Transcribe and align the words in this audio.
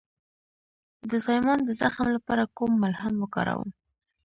د 1.09 1.11
زایمان 1.25 1.59
د 1.63 1.69
زخم 1.81 2.07
لپاره 2.15 2.43
کوم 2.57 2.71
ملهم 2.83 3.13
وکاروم؟ 3.19 3.69